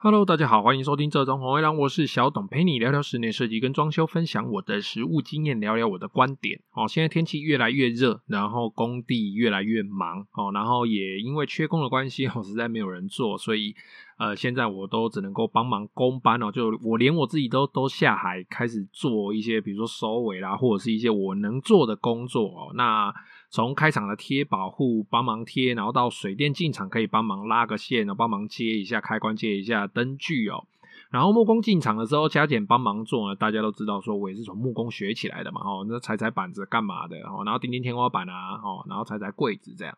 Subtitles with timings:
[0.00, 6.60] Hello，大家好，欢迎收听这中红卫狼，我是小董，陪你聊聊室内设计跟装修，分享我的实务经验，聊聊我的观点。
[6.70, 13.74] 哦，现在天气越来越热，然后工地越来越忙，哦，然后也因为缺工的关系， 哦，实在没有人做，所以
[14.18, 23.12] 呃，现在我都只能够帮忙工班哦，就我连我自己都都下海开始做一些，比如说收尾啦，或者是一些我能做的工作哦，那。
[23.50, 30.66] 从开场的贴保护帮忙贴，然后到水电进场可以帮忙拉个线，然后帮忙接一下开关，接一下灯具哦。
[31.10, 39.96] 然后木工进场的时候加减帮忙做呢，大家都知道说我也是从木工学起来的嘛，哦，那踩踩板子干嘛的哦，然后钉钉天花板啊，哦，然后踩踩柜子这样。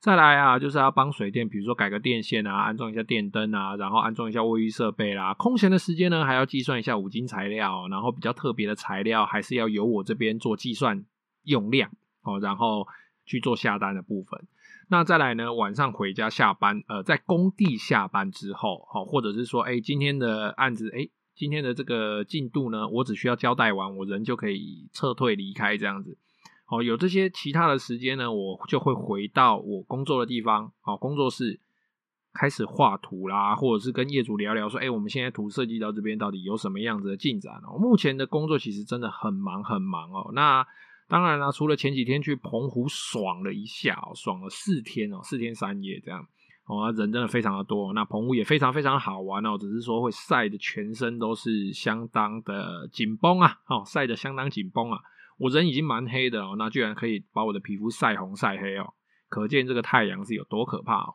[0.00, 5.34] 再来啊，就是要帮水电，比如说改个电线啊，安装一下电灯啊，然后安装一下卫浴设备啦。
[5.34, 11.04] 空闲的时间呢，还要计算一下五金材料，然后比较特别的材料还是要由我这边做计算
[11.44, 11.90] 用量。
[12.26, 12.86] 哦，然后
[13.24, 14.46] 去做下单的部分。
[14.88, 26.16] 那再来呢，晚上回家下班，呃，在工地下班之后，好，或者是说，哎，今天的案子，哎，今天的这个进度呢，我只需要交代完，我人就可以撤退离开这样子。
[26.68, 31.58] 哦，有这些其他的时间呢，我就会回到我工作的地方，好，工作室
[32.32, 37.76] 开始画图啦，或者是跟业主聊聊说，哎，我们现在图设计到这边到底有什么样子的进展哦？
[37.76, 40.64] 目前的工作其实真的很忙很忙哦，那。
[41.08, 46.26] 当然啦，除了前几天去澎湖爽了一下，爽了四天哦，四天三夜这样
[46.66, 47.92] 哦，人真的非常的多。
[47.92, 54.98] 那澎湖也非常非常好玩哦，只是说会晒得全身都是相当的紧绷啊，哦，晒得相当紧绷啊。
[55.38, 58.94] 我人已经蛮黑的哦，那居然可以把我的皮肤晒红晒黑哦，
[59.28, 61.14] 可见这个太阳是有多可怕哦。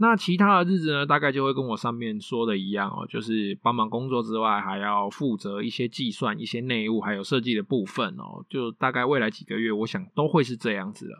[0.00, 8.44] 那其他的日子呢，大概就会跟我上面说的一样哦，就是帮忙工作之外，还要负责一些计算、一些内务，还有设计的部分哦。
[8.48, 11.14] 就大概未来几个月，我想都会是这样子的。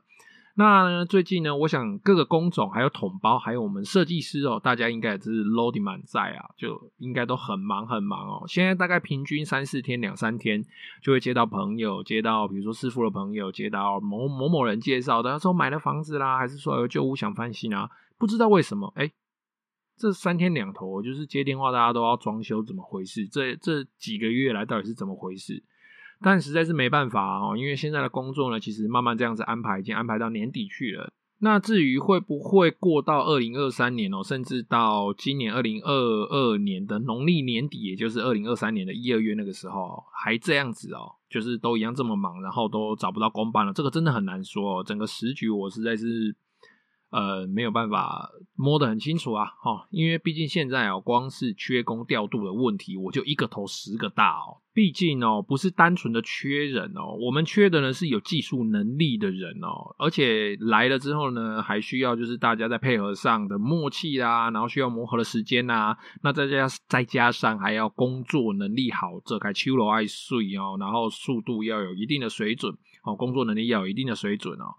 [0.54, 8.44] 那，最近呢，我想各个工种、还有统包、还有我们设计师哦，大家应该也是 load 满载啊，就应该都很忙很忙哦。
[8.48, 10.64] 现在大概平均三四天、两三天
[11.00, 17.88] 就会接到朋友，接到比如说师傅的朋友，接到某某某人介绍的，他说买了房子啦，还是说有旧屋想翻新啊？
[18.18, 19.12] 不知道为什么，哎、
[19.96, 23.26] 这三天两头就是接电话，大家都要装修，怎么回事？
[23.28, 25.62] 这这几个月来到底是怎么回事？
[26.20, 31.12] 但实在是没办法哦，因为现在的工作呢，其实慢慢这样子安排，已经安排到年底去了。
[31.40, 44.84] 那至于会不会过到二零二三年哦，甚至到今年二零二二年的农历年底，也就是二零二三年的一二月那个时候，还这样子哦，就是都一样这么忙，然后都找不到工班了，这个真的很难说哦。
[44.84, 46.34] 整个时局我实在是。
[47.10, 54.60] 呃，没有办法摸得很清楚啊，哈，因为毕竟现在哦，光是缺工调度的问题，我就一个头十个大哦。
[54.74, 74.76] 毕竟哦，不是单纯的缺人哦，我们缺的呢是有技术能力的人哦，而且来了之后呢，还需要就是大家在配合上的默契啦，然后需要磨合的时间呐，那再加再加上还要工作能力好，这开秋楼爱睡哦，然后速度要有一定的水准哦，工作能力要有一定的水准哦。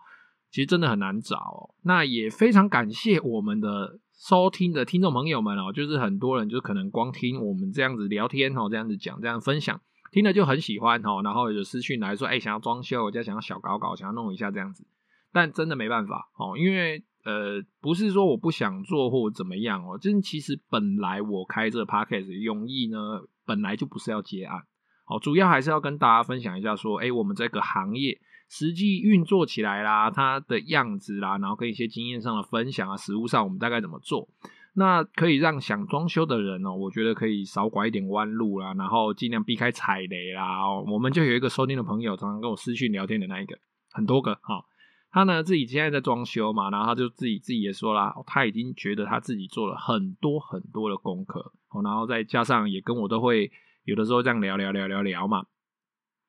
[0.51, 9.79] 其实真的很难找哦，那也非常感谢我们的收听的听众朋友们哦，就是很多人就可能光听我们这样子聊天哦，这样子讲，这样分享，
[10.11, 14.87] 听了就很喜欢哦，然后有私讯来说，哎，想要装修，我家想要小搞搞，想要弄一下这样子，
[15.31, 22.97] 但真的没办法哦，因为呃，不是说我不想做或怎么样哦，就是其实本来我开这个 podcast 用意呢，
[23.45, 24.63] 本来就不是要接案，
[25.05, 28.19] 哦，主要还是要跟大家分享一下说，哎，我们这个行业。
[28.49, 34.27] 实际运作起来啦，它的样子啦，然后跟一些经验上的分享啊，实务上我们大概怎么做，
[34.73, 40.67] 那可以让想装修的人哦，我觉得可以少拐一点弯路啦，然后尽量避开踩雷啦。
[40.87, 43.55] 我们就有一个收听的朋友，常常跟我私讯聊天的那一个，
[43.91, 44.65] 很多个哈，
[45.11, 53.51] 他呢自己现在在装修嘛，然后他就自己自己也说啦，他已经觉得他自己做了很多很多的功课，然后再加上也跟我都会
[53.83, 55.45] 有的时候这样聊聊聊聊聊嘛，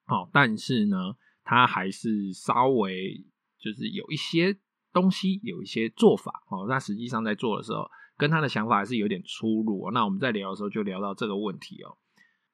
[0.05, 1.17] 好，但是呢。
[1.50, 3.12] 他还是稍微
[3.59, 4.56] 就是有一些
[4.93, 6.66] 东西，有一些做法哦。
[6.69, 9.91] 那实际上在做的时候，跟他的想法还是有点出入哦。
[9.91, 11.98] 那我们在聊的时候就聊到这个问题哦，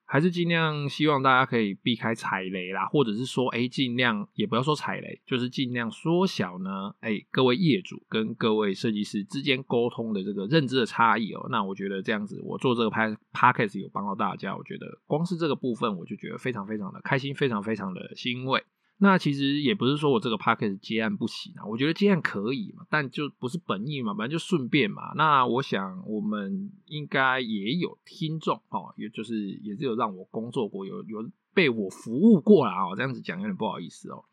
[0.06, 11.46] 还是尽量希望大家可以避开踩雷啦，或者是说，哎，尽量也不要说踩雷，就是尽量缩小呢，哎，各位业主跟各位设计师之间沟通的这个认知的差异哦。
[11.50, 18.64] 那我觉得这样子，我做这个拍 podcast 有帮到大家，我觉得光是这个部分，我就觉得非常非常的开心，非常非常的欣慰。
[18.98, 25.12] 那其实也不是说我这个 podcast 接案不行啊，我觉得接案可以嘛，但就不是本意嘛，反正就顺便嘛。
[25.16, 34.24] 那我想我们应该也有听众哦，也就是也是有让我工作过，有有被我服务过啦哦，这样子讲有点不好意思哦。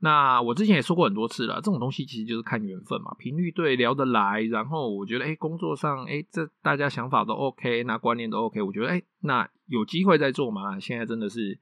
[0.00, 10.80] 那我之前也说过很多次了，这种东西其实就是看缘分嘛，频率对，聊得来，然后我觉得，哎，工作上，哎，这大家想法都 OK，那观念都 OK，我觉得，哎，那有机会再做嘛。
[10.80, 11.56] 现在真的是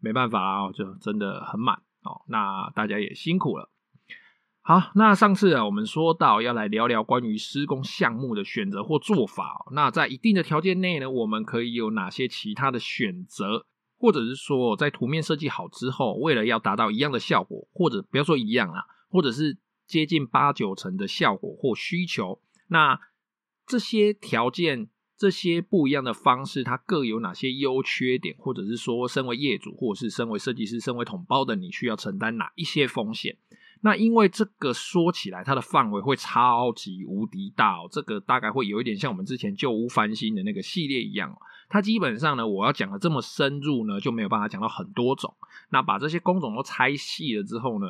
[0.00, 2.22] 没办法啊，就真的很满哦。
[2.28, 3.70] 那大家也辛苦了。
[4.62, 9.64] 好，那上次啊，我们说到要来聊聊关于施工项目的选择或做法。
[9.72, 13.64] 那在一定的条件内呢，我们可以有哪些其他的选择？
[13.98, 19.56] 或者是说，在图面设计好之后，为了要达到一样的效果，或者不要说一样啊，或者是
[19.86, 23.00] 接近八九成的效果或需求，那
[23.66, 28.36] 这些条件、这些不一样的方式，它各有哪些优缺点？
[28.38, 33.36] 或者是说，身为业主，或者是身为设计师、身为统包的你，需要承担哪一些风险？
[33.82, 41.36] 那因为这个说起来，它的范围会超级无敌大哦，这个大概会有一点像我们之前旧屋翻新的那个系列一样。
[41.68, 45.34] 它基本上呢，我要讲的这么深入呢，就没有办法讲到很多种。
[45.70, 47.86] 那把这些工种都拆细了之后呢，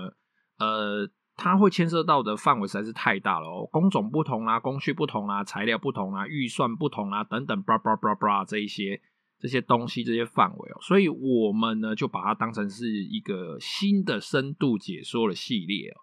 [0.58, 3.68] 呃，它会牵涉到的范围实在是太大了哦。
[3.70, 9.00] 工种不同啊，工序不同啊，材料不同啊，预算不同啊，等等，叭叭叭叭这一些
[9.38, 16.00] 这些东西这些范围哦，所以我们呢就把它当成是一个新的深度解说的系列哦。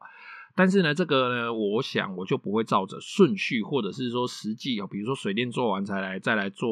[0.55, 6.69] 但是呢，这个呢，我想我就不会照着顺序，或者是说实际哦，比如说水电做完才来再来做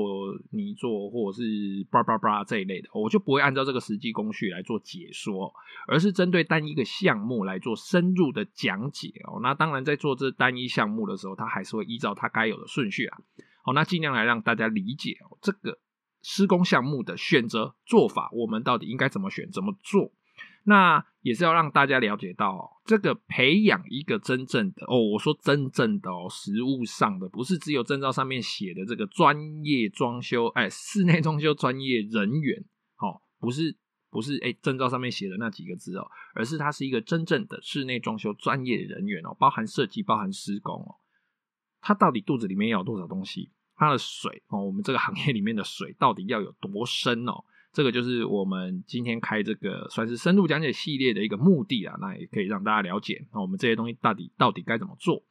[0.52, 1.44] 泥作，或者是
[1.90, 5.52] 叭叭叭这一类的，我就不会按照这个实际工序来做解说，
[5.88, 9.40] 而是针对单一个项目来做深入的讲解哦。
[9.42, 13.18] 那当然，在做这单一项目的时候，它还是会依照它该有的顺序啊。
[13.64, 15.80] 好，那尽量来让大家理解哦，这个
[16.22, 20.12] 施工项目的选择做法，我们到底应该怎么选，怎么做？
[20.64, 32.64] 那也是要让大家了解到，这个培养一个真正的哦，我说真正的哦，实物上的，不是只有证照上面写的这个专业装修，哎，室内装修专业人员，
[32.98, 33.76] 哦，不是
[34.10, 40.96] 不是哎，证照上面写的那几个字哦，而是它是一个真正的室内装修专业人员哦，包含设计，包含施工哦，
[41.82, 43.52] 他到底肚子里面要有多少东西？
[43.76, 47.44] 他的水哦，我们这个行业里面的水到底要有多深哦？
[47.74, 55.24] 这个就是我们今天开这个算是深度讲解系列的一个目的啊，那也可以让大家了解，那我们这些东西到底到底该怎么做。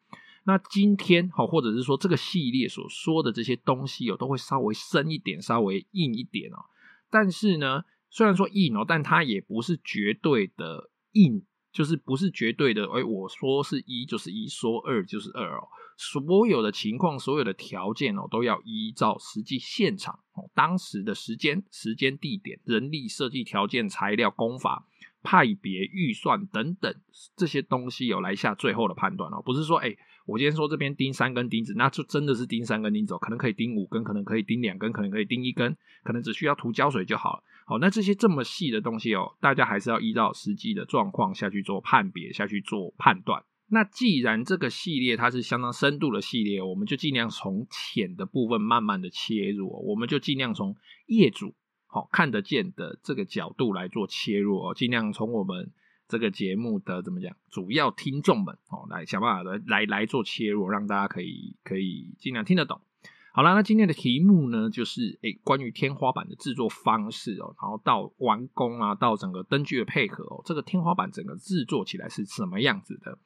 [0.44, 6.64] 那今天哈，或者是说这个系列所说的这些东西哦，都会稍微深一点，稍微硬一点哦。
[7.10, 12.84] 但是呢，虽然说硬哦，但它也不是绝对的硬，就是不是绝对的。
[12.84, 15.68] 哎，我说是一就是一，说二就是二哦。
[15.96, 24.86] 所有的情况，所有的条件哦，都要依照实际现场哦，当时的时间、时间、地点、人力、设计条件、材料、工法、
[25.22, 26.94] 派别、预算等等
[27.36, 29.42] 这些东西有来下最后的判断哦。
[29.44, 29.94] 不是说，哎，
[30.24, 37.42] 我今天说这边钉三根钉子，那就真的是钉三根钉子，可能可以钉五根，可能可以钉两根，可能可以钉一根，可能只需要涂胶水就好了。
[37.70, 43.44] 好，那这些这么细的东西哦，大家还是要依照实际的状况下去做判别，下去做判断。
[43.68, 50.74] 那既然这个系列它是相当深度的系列，我们就尽量从浅的部分慢慢的切入，我们就尽量从
[51.06, 51.54] 业主
[51.86, 55.70] 好看得见的这个角度来做切入哦，尽量从我们
[56.08, 62.80] 这个节目的怎么讲，主要听众们哦，来想办法来来来做切入，让大家可以可以尽量听得懂。
[63.32, 73.18] 好了，那今天的题目呢，就是诶关于天花板的制作方式哦，然后到完工啊，到整个灯具的配合哦，这个天花板整个制作起来是什么样子的？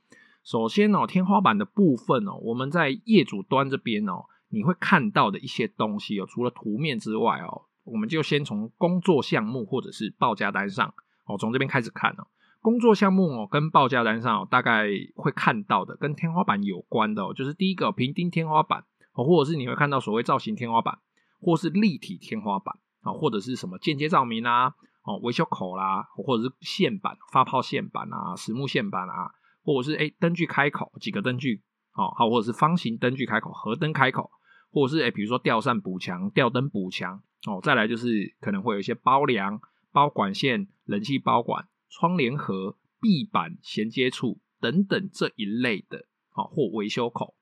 [0.42, 10.92] 首先哦，天花板的部分哦，我们在业主端这边哦，你会看到的一些东西哦，除了图面之外哦，我们就先从工作项目或者是报价单上
[11.24, 12.26] 哦，从这边开始看哦。
[12.60, 18.84] 工作项目哦，跟报价单上，大概会看到的跟天花板有关的哦，就是第一个平钉天花板
[19.14, 20.98] 哦，或者是你会看到所谓造型天花板，
[21.40, 29.32] 或是立体天花板啊，或者是什么间接照明啊，哦，维修口啦，或者是线板、发泡线板啊、实木线板啊。
[29.66, 34.30] 或者是诶灯具开口几个灯具，好，好，或者是方形灯具开口、合灯开口，
[34.70, 39.58] 或者是诶比如说吊扇补墙、吊灯补墙，哦，再来就是可能会有一些包梁、
[39.90, 47.34] 包管线、冷气包管、窗帘盒、壁板衔接处等等这一类的，好，或维修口，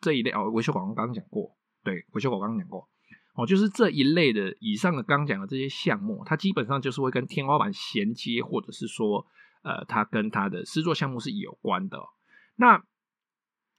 [0.00, 2.88] 这一类哦，维修口刚刚讲过，对，维修口刚刚讲过，
[3.34, 9.26] 哦，就是这一类的以上的刚讲的这些项目，它基本上就是会跟天花板衔接，或者是说。
[9.62, 11.98] 呃，它跟它的施作项目是有关的。
[12.56, 12.78] 那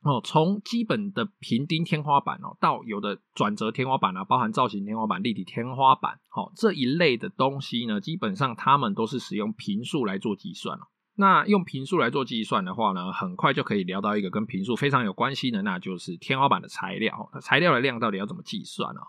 [0.03, 10.77] 哦，从基本的平钉天花板哦，到有的转折天花板啊，包含造型天花板、立体天花板，哦，这一类的东西呢，基本上他们都是使用平数来做计算。
[11.21, 19.01] 那用坪数来做计算的话呢，很快就可以聊到一个跟坪数非常有关系的，那就是天花板的材料，材料的量到底要怎么计算呢？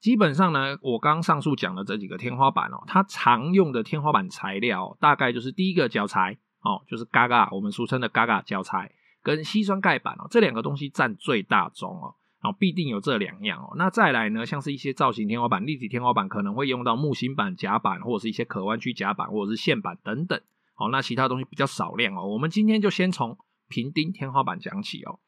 [0.00, 8.90] 基本上呢，我刚上述讲的这几个天花板哦，它常用的天花板材料大概就是第一个角材哦，就是 Gaga，我们俗称的 Gaga 脚材
[9.22, 13.74] 跟矽酸钙板哦，这两个东西占最大宗哦，哦，必定有这两样哦。
[13.76, 20.40] 那再来呢，像是一些造型天花板、立体天花板，可能会用到木芯板、夹板，或者是一些可弯曲夹板，或者是线板等等。
[20.80, 22.26] 哦，那其他东西比较少量哦。
[22.26, 23.36] 我们今天就先从
[23.68, 25.20] 平钉天花板讲起哦。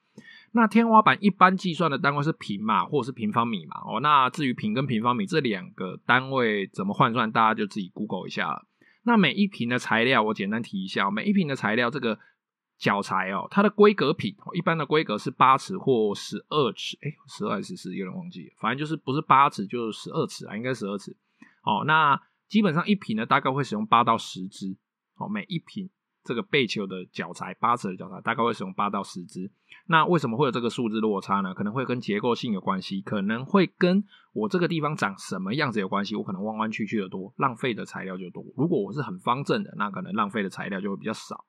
[0.53, 3.81] 那天花板一般计算的单位是平嘛，或者是平方米嘛。
[3.87, 8.67] 哦，那至于平跟平方米这两个单位怎么换算，大家就自己 Google 一下了。
[9.05, 12.19] 那每一坪的材料，我简单提一下，每一坪的材料这个
[12.79, 21.17] 脚材哦，它的规格品，一般的规格是八尺或十二尺，哎，十二还是十四，有点忘记，反正就是不是八尺就是十二尺啊，应该十二尺。
[21.65, 24.77] 哦，那基本上一坪呢，大概会使用八到十支。
[25.23, 25.89] 哦，每一瓶。
[26.25, 29.51] 这个背球的脚材，八尺的脚材大概会使用八到十支。
[29.89, 31.53] 那为什么会有这个数字落差呢？
[31.53, 36.15] 可能会跟结构性有关系，可能会跟我这个地方长什么样子有关系。
[36.15, 38.45] 我可能弯弯曲曲的多，浪费的材料就多。
[38.57, 41.45] 如果我是很方正的，那可能浪费的材料就会比较少。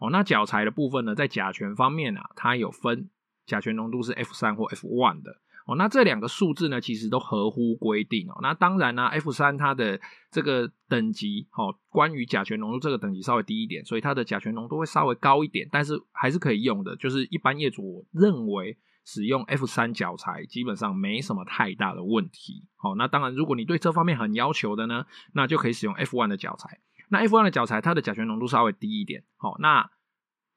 [0.00, 3.10] 哦，那脚材的部分呢，在甲醛方面啊，它有分
[3.44, 5.36] 甲醛浓度是 F 三或 F one 的。
[5.66, 8.38] 哦，那这两个数字呢，其实都合乎规定哦。
[8.42, 9.98] 那当然呢，F 三它的
[10.30, 16.94] 这个等级，哦，关于甲醛浓度这个等级稍微低一点，所以它的甲醛浓度会稍微高一点，但是还是可以用的。
[16.96, 22.66] 就是一般业主我认为使用 F 三脚材基本上没什么太大的问题。
[22.76, 26.78] 好，那当然，如果你对这方面很要求的呢，那就可以使用 F one 的脚材。
[27.08, 29.24] 那 F one 的脚材它的甲醛浓度稍微低一点。
[29.38, 29.90] 好，那。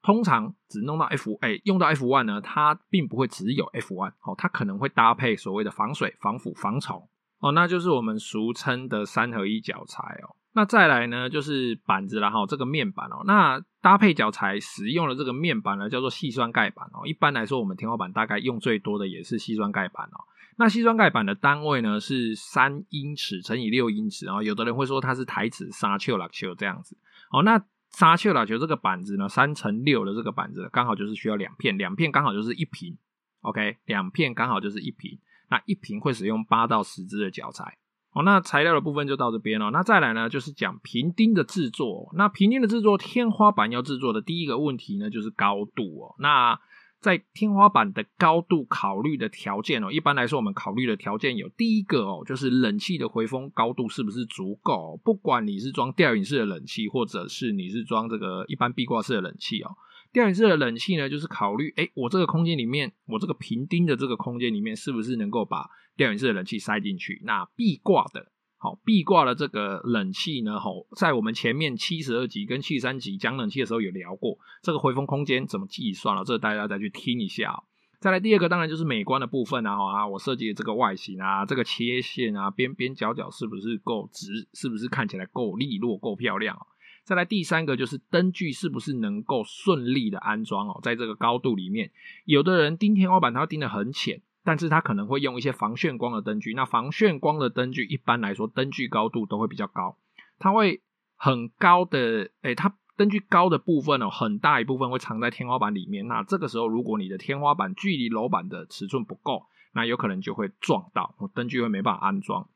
[0.08, 7.06] 通常只弄到 F，哎、用到 F one 呢，它并不会只有 F one，哦，它可能会搭配所谓的防水、防腐、防虫，
[7.40, 10.34] 哦，那就是我们俗称的三合一脚材哦。
[10.54, 17.06] 那再来呢，就是板子啦，哈，这个面板哦，那搭配脚材使用的这个面板呢，叫做细酸钙板哦。
[17.06, 20.24] 一般来说，我们天花板大概用最多的也是细酸钙板哦。
[20.56, 26.96] 那细酸钙板的单位呢是三英尺乘以六英尺，然后有的人会说它是台尺三尺六尺这样子，
[27.30, 27.62] 哦，那。
[27.90, 32.96] 沙丘啦，就这个板子呢，三乘六的这个板子刚好就是需要两片，两片刚好就是一瓶
[33.40, 35.18] ，OK，两片刚好就是一瓶，
[35.50, 37.78] 那一瓶会使用八到十支的脚材。
[38.12, 39.70] 哦，那材料的部分就到这边了。
[39.70, 42.10] 那再来呢，就是讲平钉的制作。
[42.16, 46.14] 那平钉的制作，天花板要制作的第一个问题呢，就是高度哦。
[46.18, 46.58] 那
[47.00, 55.00] 在天花板的高度考虑的条件哦，一般来说我们考虑的条件有第一个哦，就是冷气的回风高度是不是足够？
[55.04, 59.70] 不管你是装吊顶式的冷气，或者是你是装这个一般壁挂式的冷气哦。
[60.12, 67.20] 吊顶式的冷气呢，就是考虑，诶，我这个空间里面，我这个平钉的这个空间里面，是不是能够把吊顶式的冷气塞进去？
[67.24, 68.32] 那壁挂的。
[68.60, 77.62] 好，壁挂的这个冷气呢，吼，在我们前面七十二集跟七十三集讲冷气的时候有聊过，这个回风空间怎么计算了，这个大家再去听一下。
[78.00, 86.66] 再来第二个，当然就是美观的部分啊，啊，我设计的这个外形啊，这个切线啊，边边角角是不是够直，是不是看起来够利落、够漂亮？
[87.04, 91.90] 再来第三个就是灯具是不是能够顺利的安装哦，在这个高度里面，
[92.24, 94.20] 有的人钉天花板，他会钉得很浅。
[94.48, 99.98] 但是它可能会用一些防眩光的灯具，那防眩光的灯具一般来说灯具高度都会比较高，
[100.38, 100.80] 它会
[101.16, 106.06] 很高的，诶，它灯具高的部分哦，很大一部分会藏在天花板里面。
[106.06, 109.42] 那这个时候，如果你的天花板距离楼板的尺寸不够，
[109.74, 112.48] 那有可能就会撞到，灯具会没办法安装。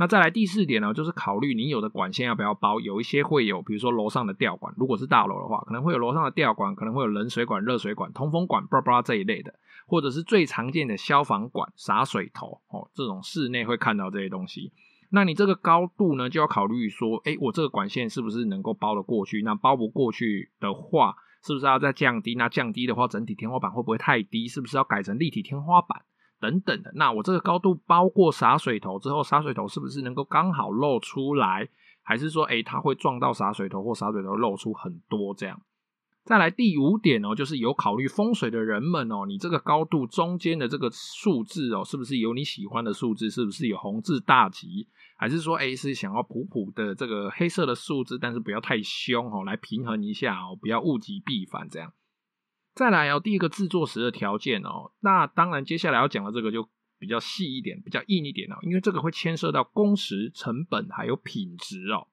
[0.00, 9.52] 那再来第四点呢，就是考虑你有的管线要不要包，有一些会有，比如说楼上的吊管，如果是大楼的话，可能会有楼上的吊管，可能会有冷水管、热水管、通风管，巴拉巴拉这一类的，
[9.86, 14.72] 或者是最常见的消防管、洒水头哦，这种室内会看到这些东西。
[15.10, 19.42] 那你这个高度呢，就要考虑说，诶，我这个管线是不是能够包得过去？
[19.42, 21.14] 那包不过去的话，
[21.44, 22.34] 是不是要再降低？
[22.36, 24.48] 那降低的话，整体天花板会不会太低？
[24.48, 26.00] 是不是要改成立体天花板？
[26.40, 31.68] 等等的，那我这个高度包过洒水头之后，洒水头是不是能够刚好露出来？
[32.02, 35.60] 还是说，诶，它会撞到洒水头，或洒水头露出很多这样？
[36.24, 43.30] 再来第五点哦，就是有考虑风水的人们哦，你这个高度中间的这个数字哦，是不是有你喜欢的数字？
[43.30, 44.88] 是不是有红字大吉？
[45.16, 51.92] 还是说，诶，是想要普普的这个黑色的数字，但是不要太凶哦，来平衡一下哦，不要物极必反这样。
[52.80, 56.66] 再来哦，第一个制作时的条件哦，那当然接下来要讲的这个就
[56.98, 62.08] 比较细一点，比较硬一点哦，因为这个会牵涉到工时、成本还有品质哦。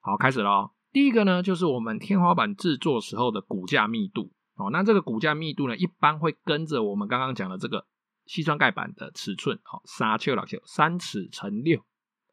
[0.00, 0.70] 好，开始了哦。
[0.90, 4.70] 第一个呢，就是我们天花板制作时候的骨架密度哦。
[4.72, 7.86] 那这个骨架密度呢，一般会跟着我们刚刚讲的这个
[8.26, 11.84] 矽酸钙板的尺寸哦，三尺六尺，三尺乘六，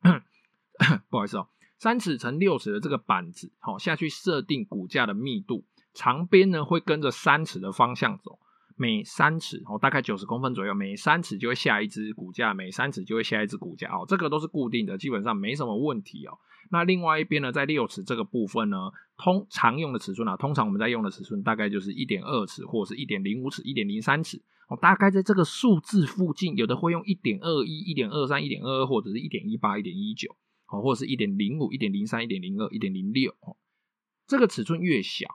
[1.11, 5.63] 不好意思哦，三尺乘六尺的这个板子好下去设定骨架的密度。
[5.97, 8.37] 长边呢会跟着三尺的方向走，
[8.75, 16.37] 每三尺哦，大概九十公分左右，每三尺就会下一只骨架，每三尺就会下一只骨架哦，这个都是固定的，基本上没什么问题哦。
[16.69, 18.77] 那另外一边呢，在六尺这个部分呢，
[19.17, 24.39] 通常用的尺寸啊，通常我们在用的尺寸大概就是一点二尺或者是一点零五尺、一点零三尺
[24.69, 30.35] 哦，大概在这个数字附近，有的会用一点二一、一点二三、一点二二，或者是一点一八、一点一九
[30.67, 33.55] 哦，或者是一点零五、一点零三、一点零二、一点零六哦，
[34.27, 35.25] 这个尺寸越小，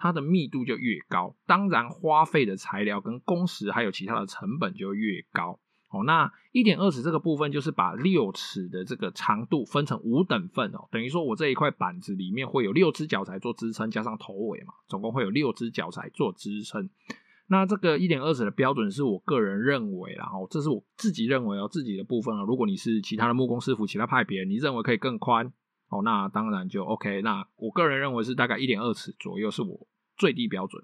[0.00, 5.60] 它的密度就越高，当然花费的材料跟工时还有其他的成本就越高。
[5.90, 16.88] 哦，那一点二尺这个部分就是把六尺的这个长度分成五等份哦，等于说我这一块板子里面会有六只脚材做支撑，加上头尾嘛，总共会有六只脚材做支撑。
[17.48, 25.52] 那这个一点二尺的标准是我个人认为啦，哦，这是我自己认为哦，自己的部分啊，如果你是其他的木工师傅，其他派别，你认为可以更宽
[25.90, 27.20] 哦，那当然就 OK。
[27.22, 30.82] 那我个人认为是大概一点二尺左右是我最低标准。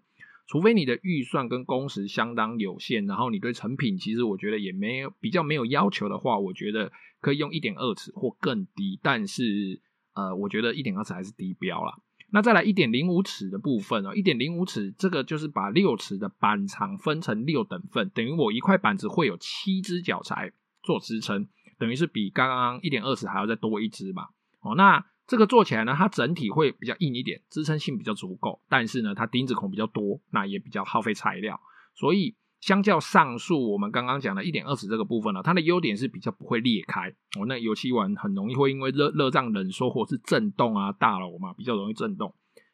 [0.48, 9.00] 除非你的预算跟工时相当有限，然后你对成品其实我觉得也没有比较没有要求的话，我觉得可以用一点二尺或更低。
[9.02, 9.80] 但是
[10.14, 11.98] 呃，我觉得一点二尺还是低标啦。
[12.30, 21.48] 那再来一点零五尺的部分哦，一点零五尺这个就是把六尺的板长分成六等份，等于我一块板子会有七只脚材做支撑，
[21.78, 24.28] 等于是比刚刚一点二尺还要再多一只嘛。
[24.66, 25.04] 哦，那。
[25.28, 31.60] 这个做起来呢，它整体会比较硬一点，支撑性比较足够，但是呢，它钉子孔比较多，那也比较耗费材料。
[31.96, 37.10] 所以，相较上述我们刚刚讲的一点二尺这个部分呢，它的优点是比较不会裂开。
[37.36, 42.32] 哦，那油漆完很容易会因为热热胀冷缩或是震动啊，大楼嘛比较容易震动，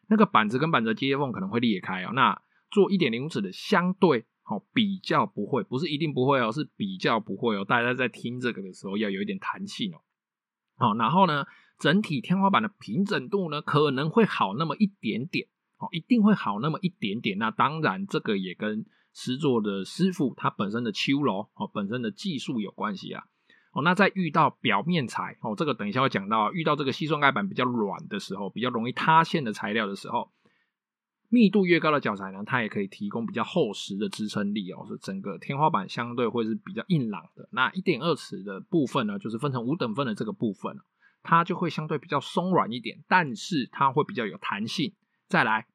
[0.09, 2.13] 那个板子跟板子接缝可能会裂开哦。
[2.13, 2.39] 那
[2.71, 7.65] 做一点零五尺的相对哦比较不会，不是一定不会哦，是比较不会哦。
[7.65, 10.03] 大家在听这个的时候要有一点弹性哦。
[10.77, 11.47] 好，然后呢，
[11.83, 15.49] 整体天花板的平整度呢，可能会好那么一点点，
[15.79, 17.39] 哦，一定会好那么一点点。
[17.39, 23.25] 那当然，这个也跟施作的师傅他本身的秋楼哦，本身的技术有关系啊。
[23.73, 30.31] 哦，那在遇到表面材哦，这个等一下会讲到，遇到这个矽酸盖板比较软的时候，比较容易塌陷的材料的时候，
[31.31, 37.49] 密度越高的脚材呢，它也可以提供比较厚实的支撑力哦，是整个天花板相对会是比较硬朗的。
[37.51, 40.79] 那一点二尺的部分呢，就是分成五等份的这个部分。
[41.23, 44.95] 它就会相对比较松软一点，但是它会比较有弹性。
[45.29, 45.67] 再来，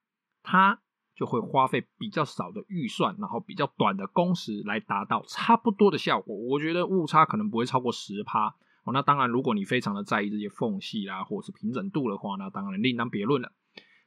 [0.44, 0.80] 它
[1.16, 6.36] 就会花费比较少的预算，然后比较短的工时来达到差不多的效果。
[6.36, 8.94] 我觉得误差可能不会超过十趴哦。
[8.94, 13.52] 那当然，如果你非常的在意这些缝隙啦，或者是平整度的话，那当然另当别论了。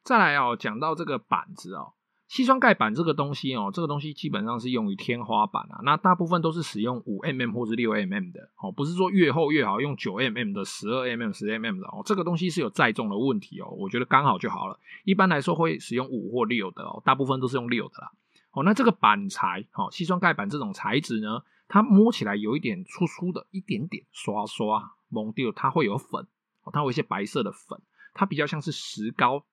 [0.02, 1.94] 再来哦，讲到这个板子哦。
[2.30, 14.78] 矽酸盖板这个东西哦，这个东西基本上是用于天花板啊，那大部分都是使用五 mm 或是六 mm 的哦，不是说越厚越好，用九 mm 的、十二 mm、十 mm 的哦，这个东西是有载重的问题哦，我觉得刚好就好了。
[15.02, 18.12] 一般来说会使用五或六的哦，大部分都是用六的啦。
[18.52, 26.24] 哦，那这个板材哦，矽酸盖板这种材质呢，它摸起来有一点粗粗的，一点点刷刷蒙掉，它会有粉，
[26.62, 27.80] 哦它有一些白色的粉，
[28.14, 29.44] 它比较像是石膏。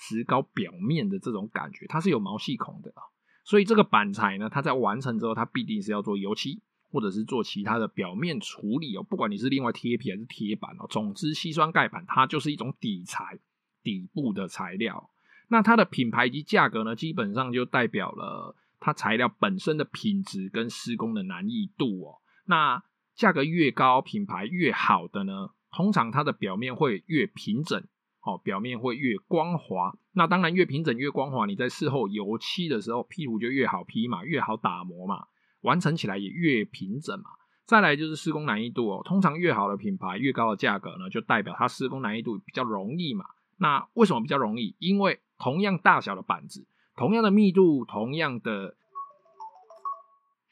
[0.00, 3.04] 石膏表面的这种感觉，它是有毛细孔的啊，
[3.44, 9.02] 所以这个板材呢，它在完成之后，它必定是要做油漆，或者是做其他的表面处理哦。
[9.02, 13.38] 不管你是另外贴皮还是贴板哦，总之，吸酸钙板它就是一种底材，
[13.82, 15.10] 底部的材料。
[15.48, 22.18] 那它的品牌及价格呢，基本上就代表了它材料本身的品质跟施工的难易度哦。
[22.46, 22.82] 那
[23.14, 27.84] 价格越高，品牌越好的呢，通常它的表面会越平整。
[28.20, 35.26] 好，表面会越光滑，那当然越平整越光滑，你在事后油漆的时候，批图就越好批嘛，越好打磨嘛，
[35.62, 37.30] 完成起来也越平整嘛。
[37.64, 43.24] 再来就是施工难易度哦，通常越好的品牌，越高的价格呢，就代表它施工难易度比较容易嘛。
[43.56, 44.74] 那为什么比较容易？
[44.78, 48.74] 因为同样大小的板子，同样的密度，同样的……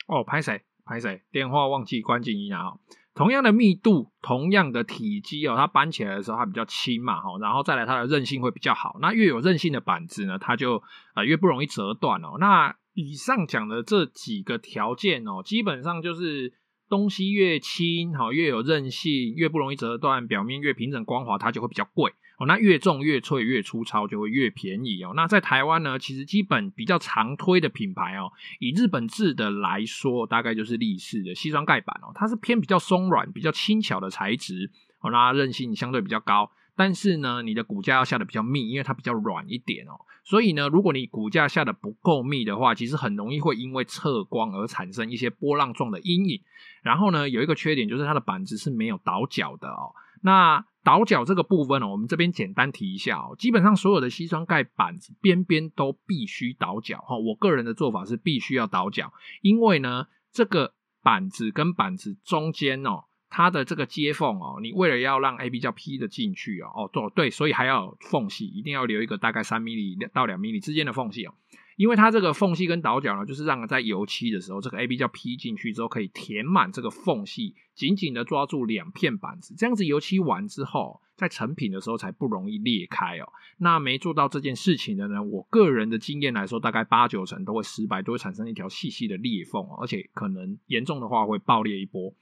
[0.07, 0.63] 哦，拍谁？
[0.85, 1.23] 拍谁？
[1.31, 2.79] 电话忘记关静音啊。
[3.19, 8.97] 同样的密度，同样的体积哦，它搬起来的时候它比较轻嘛，哈，然后再来它的韧性会比较好。
[9.01, 10.81] 那越有韧性的板子呢，它就
[11.17, 12.37] 呃越不容易折断哦。
[12.39, 16.53] 那以上讲的这几个条件哦，基本上就是
[16.89, 22.13] 东西越轻，好，越有韧性，越不容易折断，表面越平整光滑，它就会比较贵。
[22.39, 25.13] 哦，那越重越脆越粗糙就会越便宜哦。
[25.15, 34.71] 那在台湾呢，其实基本比较常推的品牌哦，以日本制的来说，大概就是立式的西装盖板哦，它是偏比较松软、比较轻巧的材质
[35.01, 36.51] 哦，那韧性相对比较高。
[36.77, 39.99] 但是呢，你的骨架要下的比较密，因为它比较软一点哦。
[40.23, 46.41] 所以呢，如果你骨架下的不够密的话，其实很容易会因为侧光而产生一些波浪状的阴影。
[46.83, 49.91] 然后呢，有一个缺点就是它的板子是没有倒角的哦。
[50.23, 53.37] 那倒角这个部分呢，我们这边简单提一下哦。
[53.39, 57.19] 基本上所有的西装盖板子边边都必须倒角哈。
[57.19, 60.73] 我个人的做法是必须要倒角，因为呢，这个
[61.03, 71.35] 板子跟板子中间哦，它的这个接缝哦，你为了要让 A B 胶 P 的进去哦，哦对，所以还要有缝隙，一定要留一个大概三 m 米到两 m 米之间的缝隙哦。
[71.79, 83.33] 因为它这个缝隙跟倒角呢，就是让在油漆的时候，这个 A B 胶 P 进去之后，可以填满这个缝隙，紧紧的抓住两片板子，这样子油漆完之后，在成品的时候才不容易裂开哦。
[83.59, 92.13] 那没做到这件事情的呢，我个人的经验来说，大概八九成都会失败，都会产生一条细细的裂缝，而且可能严重的话会爆裂一波，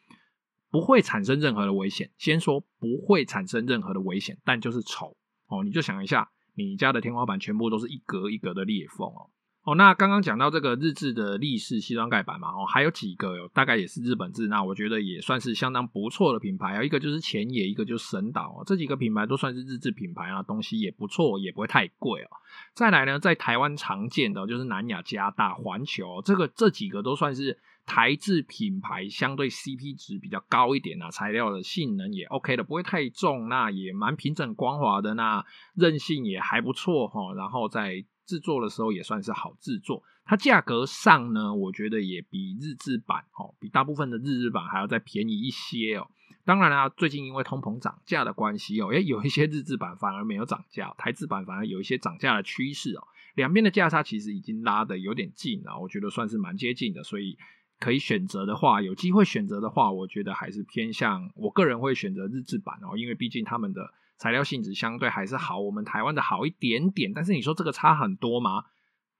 [0.71, 2.11] 不会产生任何的危险。
[2.19, 5.17] 先说不会产生任何的危险，但就是丑
[5.47, 5.65] 哦。
[5.65, 9.31] 你就想一下，你家的天花板全部都是一格一格的裂缝哦。
[9.67, 16.85] 哦，那刚刚讲到这个日制的立式西装盖板嘛，哦，还有几个有大概也是日本制，那我觉得也算是相当不错的品牌啊。
[16.85, 22.29] 一个就是前野，一个就是神岛，这几个品牌都算是日制品牌啊，东西也不错，也不会太贵哦。
[22.75, 38.05] 再来呢，在台湾常见的就是南亚、加大、环球，这个这几个都算是台制品牌，相对 CP 值比较高一点啊，材料的性能也 OK 的，不会太重，那也蛮平整光滑的，那韧性也还不错哈，然后再。
[38.27, 46.09] 制作的时候也算是好制作，它价格上呢，我觉得也比日制版哦，比大部分的日制版还要再便宜一些哦。
[46.45, 53.07] 当然啦，最近因为通膨涨价的关系哦，诶，有一些日制版反而没有涨价，台制版反而有一些涨价的趋势哦。
[53.35, 57.39] 两边的价差其实已经拉得有点近了，我觉得算是蛮接近的，所以
[57.79, 63.93] 可以选择的话，有机会选择的话，我觉得还是偏向我个人会选择日制版哦，因为毕竟他们的。
[64.19, 68.65] 材料性质相对还是好，我们台湾的好一点点，但是你说这个差很多吗？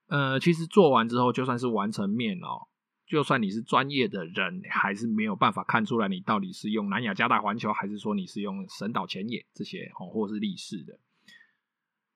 [0.09, 2.69] 呃，其实做完之后，就算是完成面哦，
[3.07, 10.99] 就算你是专业的人，还是没有办法看出来你到底是用南亚加大环球，还是说你是用神岛前野这些哦，或是立式的。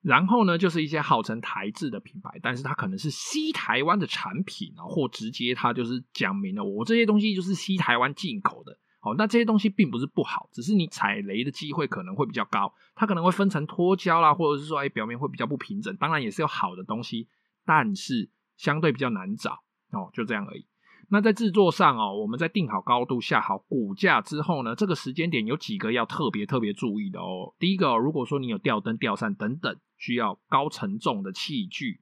[0.01, 8.79] 然后呢，就是一些号称台制的品牌，但是它可能是西台湾的产品啊，或直接它就是讲明了，我这些东西就是西台湾进口的。
[9.03, 15.95] 好，那这些东西并不是不好，只是你踩雷的机会可能会比较高，它可能会分成脱胶啦，或者是说，哎，表面会比较不平整。
[15.97, 17.27] 当然也是有好的东西，
[17.65, 20.67] 但是相对比较难找哦，就这样而已。
[21.09, 27.55] 那在制作上哦，我们在定好高度、下好骨架之后呢，这个时间点有几个要特别特别注意的哦。
[27.57, 32.00] 第一个，如果说你有吊灯、吊扇等等需要高承重的器具。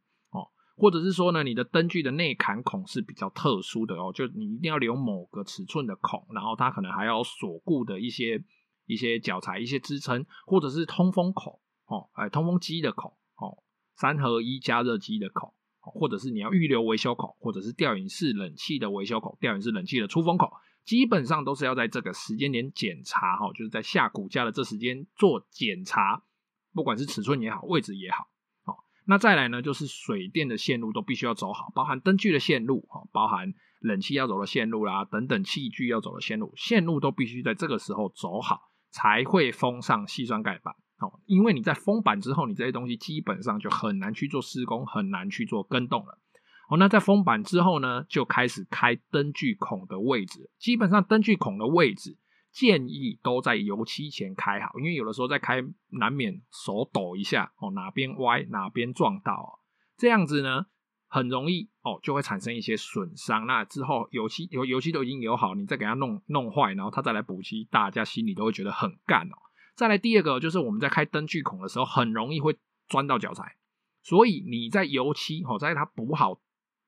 [0.80, 8.42] 或者是说呢，你的灯具的内坎孔是比较特殊的哦，就你一定要留某个尺寸的孔，然后它可能还要锁固的一些
[8.86, 13.62] 一些脚材、一些支撑，或者是通风口哦，哎，通风机的孔哦，
[13.98, 20.50] 三合一加热机的孔，或者是你要预留维修口，或者是吊饮式冷气的维修口、吊饮式冷气的出风口，
[20.86, 26.24] 基本上都是要在这个时间点检查哈，就是在下骨架的这时间做检查，
[26.74, 28.30] 不管是尺寸也好，位置也好。
[29.10, 40.76] 那再来呢，就是水电的线路都必须要走好，包含灯具的线路，包含冷气要走的线路啦，等等器具要走的线路，线路都必须在这个时候走好，才会封上细酸盖板。
[41.00, 46.20] 哦，因为你在封板之后，你这些东西基本上就很难去做施工，很难去做更动了。
[46.70, 52.16] 好，那在封板之后呢，就开始开灯具孔的位置，基本上灯具孔的位置。
[52.52, 59.50] 建议都在油漆前开好，因为有的时候在开难免手抖一下哦，哪边歪哪边撞到哦，
[59.98, 60.66] 这样子呢
[61.08, 63.46] 很容易哦就会产生一些损伤。
[63.46, 69.36] 那之后油漆油油漆都已经油好，你再给它弄弄坏，然后它再来补漆，大家心里都会觉得很干哦。
[69.76, 72.58] 再来第二个就是我们在开灯具孔的时候，很容易会
[72.88, 73.56] 钻到脚材，
[74.02, 76.42] 所以你在油漆哦，在它补好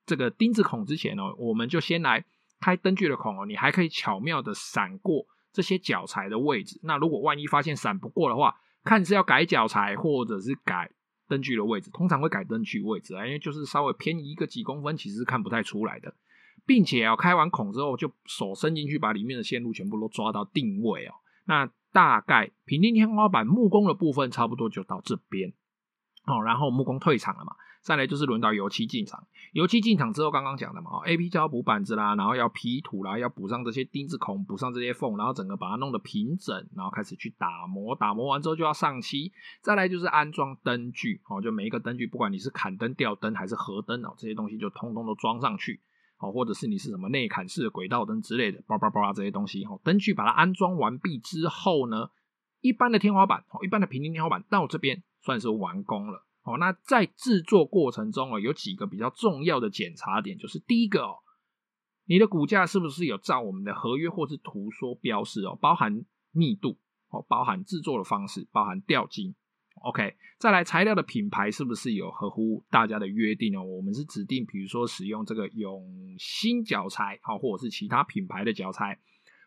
[0.04, 2.24] 这个钉子孔之前哦，我们就先来
[2.60, 5.26] 开灯具的孔哦，你还可以巧妙的闪过。
[5.52, 10.90] 这些脚材的位置，那如果万一发现闪不过的话，看是要改脚材或者是改
[11.28, 16.14] 灯具的位置，通常会改灯具位置啊，因为就是稍微偏移一个几公分，其实是看不太出来的，
[16.64, 21.14] 并且啊，开完孔之后就手伸进去，把里面的线路全部都抓到定位哦。
[21.44, 25.52] 那大概平定天花板木工的部分差不多就到这边
[26.24, 27.54] 哦，然后木工退场了嘛。
[27.82, 39.32] 再来就是轮到油漆进场，油漆进场之后，刚刚讲的嘛，A B 胶补板子啦，然后要 P 土啦，要补上这些钉子孔，补上这些缝，然后整个把它弄得平整，然后开始去打磨，打磨完之后就要上漆。
[39.60, 45.80] 再来就是安装灯具，哦，就每一个灯具，不管你是砍灯、吊灯还是合灯哦，这些东西就通通都装上去，
[46.18, 52.10] 哦，或者是你是什么内砍式的轨道灯之类的，叭叭叭这些东西，哦，灯具把它安装完毕之后呢，
[52.60, 56.24] 一般的天花板，哦，一般的平顶天花板到这边算是完工了。
[56.42, 61.18] 哦，那在制作过程中哦，有几个比较重要的检查点，就是第一个哦，
[62.06, 66.78] 你的骨架是不是有照我们的合约或是图说标示哦，包含密度
[67.10, 69.34] 哦，包含制作的方式，包含吊金。
[69.82, 73.64] OK，再来材料的品牌是不是有合乎大家的约定哦？
[73.64, 78.98] 我们是指定，比如说使用这个永兴脚材，好，或者是其他品牌的脚材，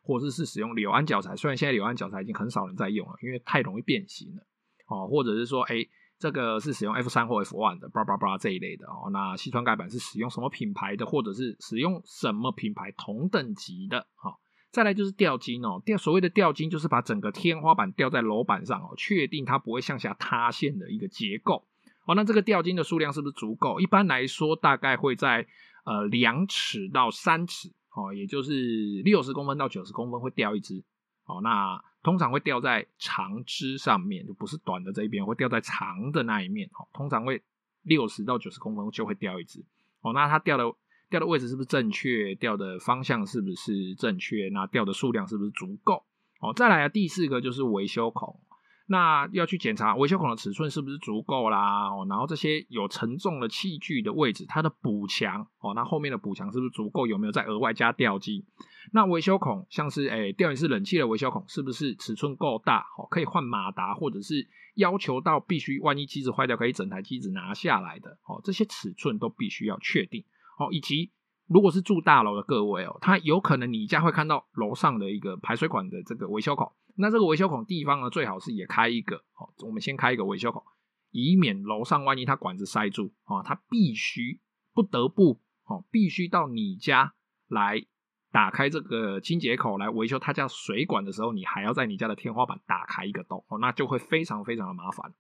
[0.02, 1.36] 或者是使用柳安脚材。
[1.36, 4.44] 虽然现在柳安脚材已经很少人在用了，因为太容易变形了，
[4.88, 5.76] 哦，或者是说，哎，
[6.18, 9.10] 这个是使用 F 三或 F one 的，巴拉巴拉这一类的哦。
[9.12, 14.38] 那西川盖板是使用什么品牌的，或者是使用什么品牌同等级的，哈。
[14.72, 21.66] 再来就是吊金哦，吊所谓的吊金就是把整个天花板吊在楼板上哦，确定它不会向下塌陷的一个结构
[22.06, 22.14] 哦。
[22.14, 23.80] 那这个吊金的数量是不是足够？
[23.80, 25.48] 一般来说，大概会在
[25.86, 30.84] 呃两尺到三尺哦，也就是六十公分到九十公分会吊一支
[31.24, 31.40] 哦。
[31.42, 36.88] 那通常会掉在长枝上面，就不是短的这一边，会掉在长的那一面哦。
[36.94, 37.42] 通常会
[37.82, 39.66] 六十到九十公分就会掉一只
[40.02, 40.14] 哦。
[40.14, 40.64] 那它掉的。
[41.08, 42.34] 掉的位置是不是正确？
[42.34, 44.50] 掉的方向是不是正确？
[44.50, 46.04] 那掉的数量是不是足够？
[46.42, 48.40] 哦，再来啊，第四个就是维修孔，
[48.88, 51.88] 那要去检查维修孔的尺寸是不是足够啦？
[51.90, 57.08] 哦，然后这些有承重的器具的位置，它的补强哦，那后面的补强是不是足够？
[57.08, 58.46] 有没有再额外加吊机？
[58.92, 62.86] 那维修孔像是诶，吊顶式冷气的维修孔是不是尺寸够大？
[63.00, 70.24] 哦，可以换马达，或者是要求到必须万一机子坏掉可以整台机子拿下来的哦，这些尺寸都必须要确定。
[70.58, 71.12] 哦，以及
[71.48, 79.18] 如果是住大楼的各位哦，他有可能你家会看到楼上的一个排水管的这个维修口，那这个维修孔地方呢，最好是也开一个。
[79.38, 80.64] 哦，我们先开一个维修口，
[81.12, 84.40] 以免楼上万一它管子塞住啊，它必须
[84.74, 87.14] 不得不哦，必须到你家
[87.48, 87.86] 来
[88.32, 95.14] 打开这个清洁口来维修他家水管的时候，你还要在你家的天花板打开一个洞哦，那就会非常非常的麻烦。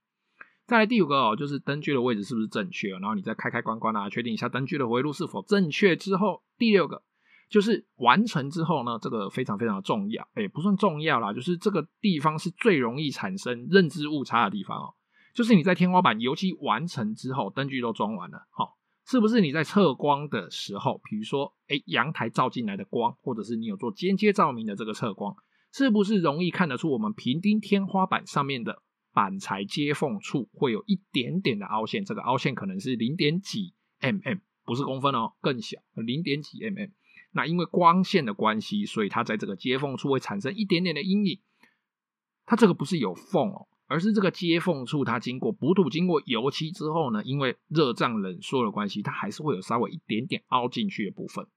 [0.67, 2.89] 再来第五个哦，就是灯具的位置是不是正确？
[2.89, 7.04] 然后你再开开关关啊，确定一下灯具的回路是否正确之后，第六个
[7.49, 14.95] 就是完成之后呢，这个非常非常的重要，哎，不算重要啦，就是这个地方是最容易产生认知误差的地方哦。
[15.36, 25.36] 就是你在天花板油漆完成之后，灯具都装完了，好，是不是你在测光的时候，比如说，哎，阳台照进来的光，或者是你有做间接照明的这个测光，
[25.71, 28.82] 是不是容易看得出我们平钉天花板上面的？
[29.15, 36.91] 板材接缝处会有一点点的凹陷，这个凹陷可能是零点几 mm，不是公分哦，更小，零点几 mm。
[37.32, 41.39] 那因为光线的关系，所以它在这个接缝处会产生一点点的阴影。
[42.45, 51.47] 它这个不是有缝哦，而是这个接缝处它经过补土、经过油漆之后呢，因为热胀冷缩的关系，它还是会有稍微一点点凹进去的部分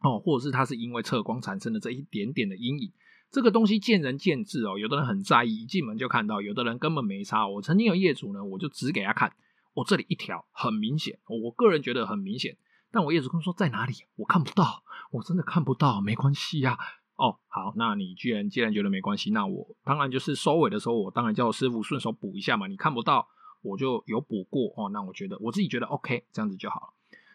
[0.00, 2.92] 哦，或者是它是因为测光产生的这一点点的阴影。
[3.30, 7.46] 这个东西见仁见智哦，有的人很在意，一进门就看到；有的人根本没差。
[7.46, 9.32] 我曾经有业主呢，我就指给他看，
[9.74, 12.56] 我这里一条很明显，我个人觉得很明显。
[12.90, 13.94] 但我业主跟我说在哪里？
[14.16, 16.76] 我看不到，我真的看不到，没关系呀。
[17.14, 22.66] 哦，好，那你既然既然觉得没关系，那我当然就是收尾的时候，我当然叫师傅顺手补一下嘛。
[22.66, 23.28] 你看不到，
[23.62, 24.88] 我就有补过哦。
[24.88, 26.92] 那我觉得我自己觉得 OK，这样子就好了。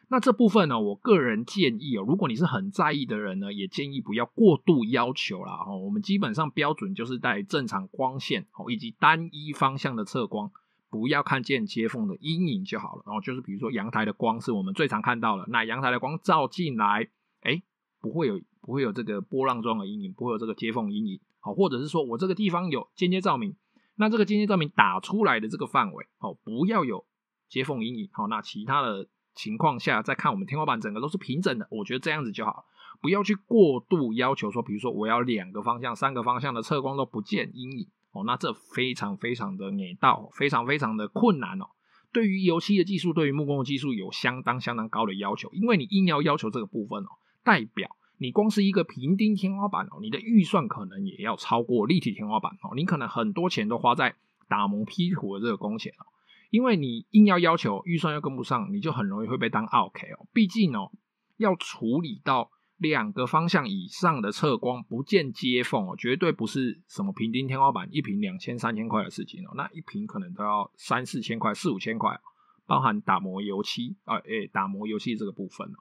[0.08, 5.66] 那这部分呢，我个人建议哦，如果你是很在意的人呢，也建议不要过度要求啦。
[5.68, 10.52] 哦，我们基本上标准就是带正常光线哦，以及单一方向的测光，
[10.92, 13.04] 不要看见接缝的阴影就好了。
[13.08, 17.10] 然后就是比如说阳台的光是我们最常看到的，那阳台的光照进来，
[17.42, 17.64] 哎，
[18.00, 21.20] 不会有不会有这个波浪状的阴影，不会有这个接缝阴影。
[21.40, 23.56] 好，或者是说我这个地方有间接照明，
[23.96, 27.06] 那这个间接照明打出来的这个范围，哦，不要有
[27.50, 28.10] 接缝阴影。
[28.12, 29.08] 好，那其他的。
[29.36, 32.66] 情况下再看我们天花板整个都是平整的，我觉得这样子就好，
[33.02, 41.66] 不要去过度要求说，比如说我要两个方向、三个方向的测光都不见阴影哦，那这非常非常的难到，非常非常的困难哦。
[42.14, 47.10] 对于油漆的技术，对于木工的技术有相当相当高的要求，因为你硬要要求这个部分哦，
[47.44, 54.16] 代表你光是一个平钉天花板哦，你的预算可能也要超过立体天花板哦，你可能很多钱都花在
[54.48, 56.08] 打磨批土的这个工钱哦。
[56.56, 60.26] 因为你硬要要求预算又跟不上，你就很容易会被当奥客哦。
[60.32, 60.90] 毕竟哦，
[61.36, 69.52] 要处理到两个方向以上的测光不见接缝哦，绝对不是什么平钉天花板一坪两千三千块的事情哦。
[69.58, 72.18] 那一坪可能都要三四千块、四五千块，
[72.66, 75.76] 包含打磨油漆啊，诶，打磨油漆这个部分哦。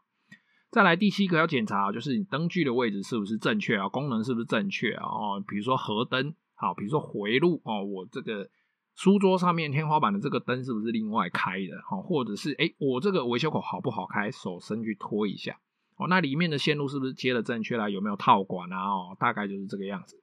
[0.72, 3.88] 再来第七个要检查，就是你灯具的位置是不是正确啊？
[3.88, 5.06] 功能是不是正确啊？
[5.06, 8.50] 哦，比如说河灯，好，比如说回路哦，我这个。
[8.94, 11.82] 书桌上面天花板的这个灯是不是另外开的？
[11.88, 14.30] 哈，或者是哎，我这个维修口好不好开？
[14.30, 15.58] 手伸去拖一下，
[15.96, 17.88] 哦，那里面的线路是不是接的正确啦？
[17.88, 18.88] 有没有套管啊？
[18.88, 20.22] 哦，大概就是这个样子。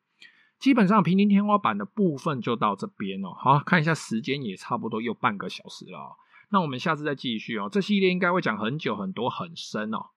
[0.58, 3.34] 基本上平钉天花板的部分就到这边哦。
[3.38, 6.16] 好，看一下时间也差不多又半个小时了。
[6.50, 7.68] 那我们下次再继续哦。
[7.72, 10.12] 这系列应该会讲很久很多很深哦。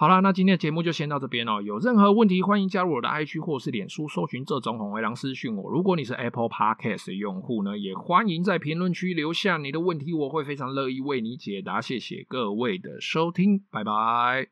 [0.00, 1.60] 好啦，那今天的节目就先到这边哦。
[1.60, 5.70] 有任何问题，欢迎加入我的 IG 或是脸书，搜寻“这种红卫狼”私讯我。
[5.70, 11.82] 如果你是 Apple Podcast 的用户呢，也欢迎在评论区留下你的问题，我会非常乐意为你解答。
[11.82, 14.46] 谢谢各位的收听，拜拜。